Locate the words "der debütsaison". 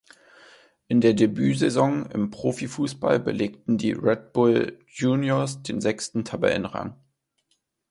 0.99-2.07